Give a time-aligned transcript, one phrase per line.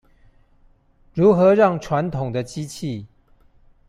[1.13, 3.05] 如何讓傳統的機器